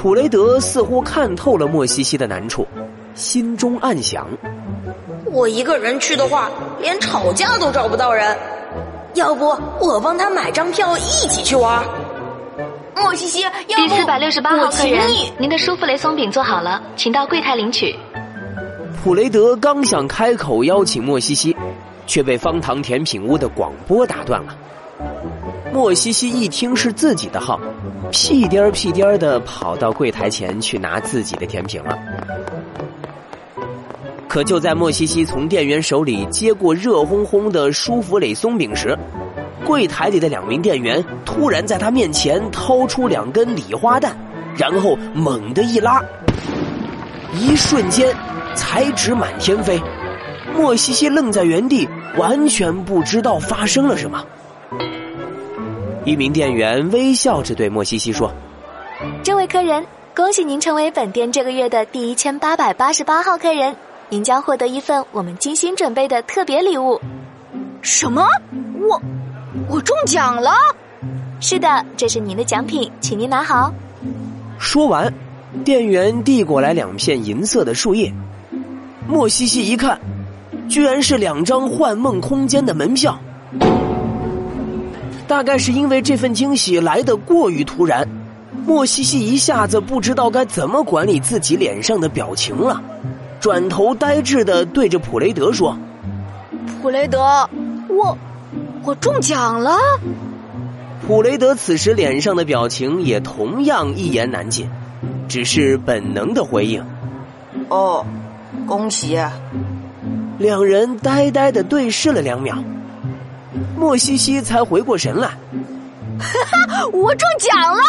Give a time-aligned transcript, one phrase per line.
[0.00, 2.66] 普雷德似乎看透了莫西西的难处，
[3.14, 4.26] 心中暗想：
[5.26, 8.34] 我一个人去的话，连吵架都找不到人。
[9.12, 11.84] 要不我帮他买张票，一起去玩。
[12.96, 17.94] 莫西西，要不第四百六十八号我客人请你，您的舒芙蕾松饼做好了，请到柜台领取。
[19.04, 21.54] 普雷德刚想开口邀请莫西西，
[22.06, 24.56] 却被方糖甜品屋的广播打断了。
[25.72, 27.60] 莫西西一听是自己的号，
[28.10, 31.96] 屁颠儿屁颠儿的跑到柜台前去拿自己的甜品了。
[34.28, 38.96] 可就在莫西西从店员手里接过热烘烘的舒芙蕾松饼时，
[39.64, 44.16] 柜台里的两名店员突然在他面前掏出两根礼花弹，
[44.56, 46.00] 然后猛地一拉，
[47.34, 48.14] 一瞬间，
[48.54, 49.80] 彩纸满天飞。
[50.56, 54.24] 莫西西愣在原地，完全不知道发生了什么。
[56.04, 58.32] 一名店员微笑着对莫西西说
[59.22, 63.74] 这位客人，恭喜您成为本店这个月的第一千八百八十八号客人，
[64.08, 67.00] 您将获得一份我们精心准备的特别礼物。
[67.82, 68.26] 什么？
[68.78, 69.00] 我
[69.68, 70.52] 我中奖了！
[71.40, 73.72] 是的，这是您的奖品，请您拿好。
[74.58, 75.12] ：“说完，
[75.64, 78.12] 店员递过来两片银色的树叶。
[79.06, 79.98] 莫西西一看，
[80.68, 83.18] 居然是两张幻梦空间的门票。
[85.30, 88.08] 大概是因为这份惊喜来得过于突然，
[88.66, 92.82] 莫西西一下子不知道该怎么管理自己脸上的表情了，
[93.38, 95.78] 转头呆滞的对着普雷德说。
[96.82, 97.48] 普雷德，
[97.88, 98.18] 我
[98.82, 99.78] 我中奖了！
[101.06, 104.68] 普雷德此时脸上的表情也同样一言难尽，
[105.28, 106.84] 只是本能的回应。
[107.68, 108.04] 哦，
[108.66, 109.16] 恭喜！
[110.38, 112.56] 两人呆呆的对视了两秒，
[113.76, 115.28] 莫西西才回过神来。
[116.18, 117.82] 哈 哈我中奖了，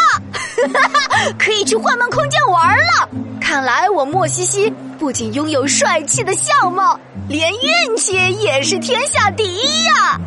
[0.73, 3.09] 哈 哈可以去幻梦空间玩了。
[3.39, 10.19] 看来我莫西西不仅拥有帅气的相貌，连运气也是天下第一呀！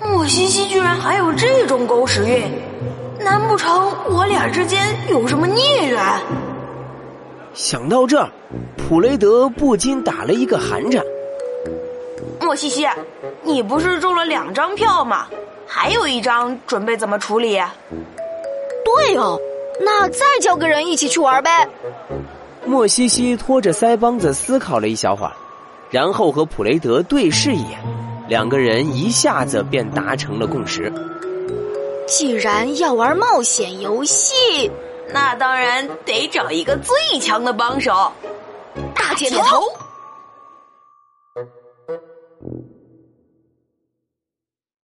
[0.04, 2.44] 莫西西居然还有这种狗屎运，
[3.24, 6.02] 难不成我俩之间有什么孽缘？
[7.54, 8.28] 想到这儿，
[8.76, 11.02] 普雷德不禁打了一个寒颤。
[12.48, 12.88] 莫西西，
[13.42, 15.26] 你不是中了两张票吗？
[15.66, 17.60] 还有一张准备怎么处理？
[18.82, 19.38] 对哦，
[19.82, 21.68] 那再叫个人一起去玩呗。
[22.64, 25.32] 莫西西拖着腮帮子思考了一小会儿，
[25.90, 27.78] 然后和普雷德对视一眼，
[28.28, 30.90] 两个人一下子便达成了共识。
[32.06, 34.72] 既然要玩冒险游戏，
[35.12, 38.10] 那当然得找一个最强的帮手。
[38.94, 39.70] 大铁头。